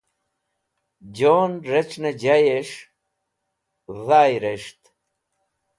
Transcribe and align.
Jon 1.15 1.51
rec̃hnẽ 1.69 2.17
jayẽs̃h 2.21 2.79
dhay 4.05 4.33
res̃h. 4.41 4.81